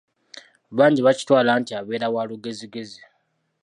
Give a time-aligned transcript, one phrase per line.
[0.77, 3.01] Bangi bakitwala nti abeera wa "olugezigezi".